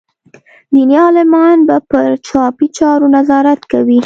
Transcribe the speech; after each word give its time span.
دیني 0.73 0.97
عالمان 1.05 1.57
به 1.67 1.77
پر 1.89 2.09
چاپي 2.27 2.67
چارو 2.77 3.07
نظارت 3.15 3.61
کوي. 3.71 3.99